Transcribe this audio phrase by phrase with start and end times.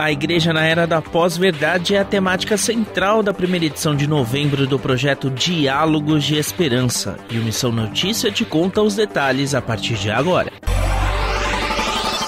[0.00, 4.66] A Igreja na Era da Pós-Verdade é a temática central da primeira edição de novembro
[4.66, 7.18] do projeto Diálogos de Esperança.
[7.30, 10.49] E o Missão Notícia te conta os detalhes a partir de agora.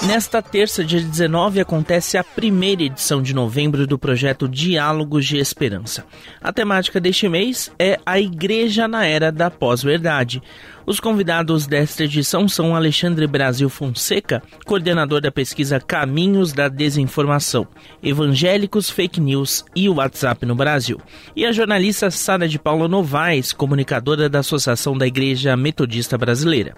[0.05, 6.05] Nesta terça, dia 19, acontece a primeira edição de novembro do projeto Diálogos de Esperança.
[6.41, 10.43] A temática deste mês é a Igreja na Era da Pós-Verdade.
[10.85, 17.65] Os convidados desta edição são Alexandre Brasil Fonseca, coordenador da pesquisa Caminhos da Desinformação,
[18.03, 20.99] Evangélicos, Fake News e WhatsApp no Brasil,
[21.33, 26.75] e a jornalista Sara de Paula Novaes, comunicadora da Associação da Igreja Metodista Brasileira.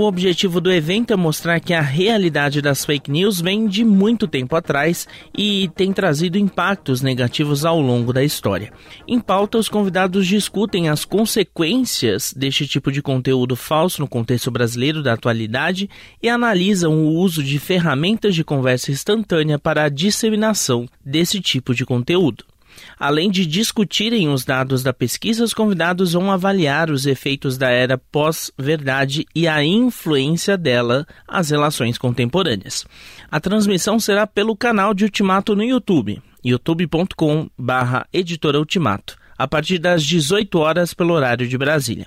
[0.00, 4.26] O objetivo do evento é mostrar que a realidade das fake news vem de muito
[4.26, 8.72] tempo atrás e tem trazido impactos negativos ao longo da história.
[9.06, 15.02] Em pauta, os convidados discutem as consequências deste tipo de conteúdo falso no contexto brasileiro
[15.02, 15.90] da atualidade
[16.22, 21.84] e analisam o uso de ferramentas de conversa instantânea para a disseminação desse tipo de
[21.84, 22.49] conteúdo.
[22.98, 27.96] Além de discutirem os dados da pesquisa, os convidados vão avaliar os efeitos da era
[27.96, 32.84] pós-verdade e a influência dela às relações contemporâneas.
[33.30, 40.04] A transmissão será pelo canal de Ultimato no YouTube, youtube.com/barra editora Ultimato, a partir das
[40.04, 42.06] 18 horas pelo horário de Brasília.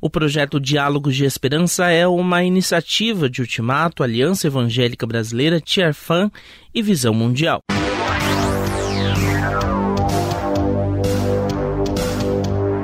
[0.00, 6.28] O projeto Diálogos de Esperança é uma iniciativa de Ultimato, Aliança Evangélica Brasileira, Tiarfan
[6.74, 7.60] e Visão Mundial.